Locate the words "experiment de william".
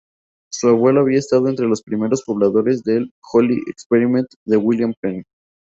3.67-4.95